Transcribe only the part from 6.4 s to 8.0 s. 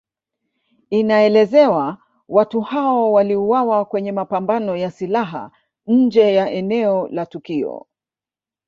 eneo la tukio